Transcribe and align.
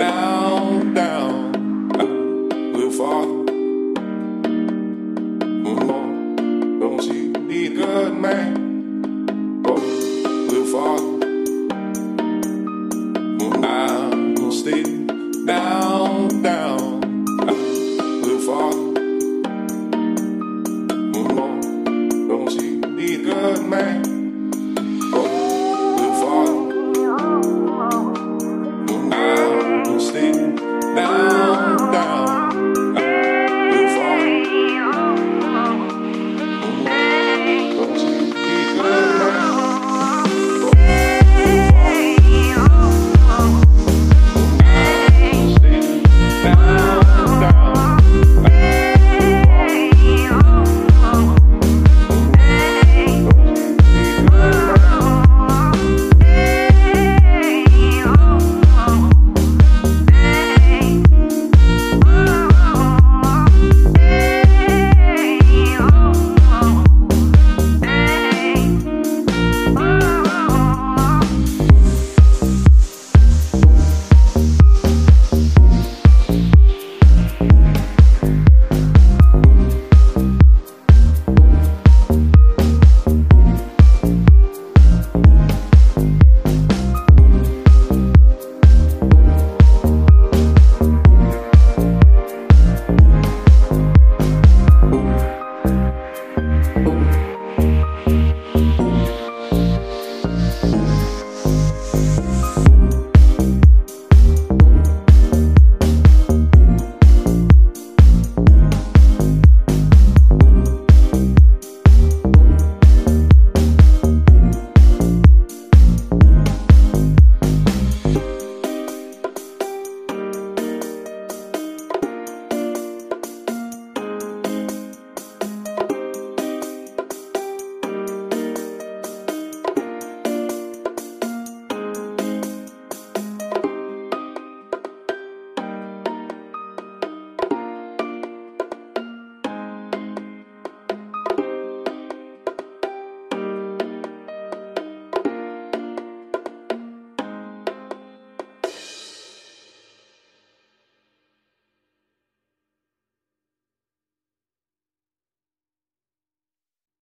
bound. 0.00 0.89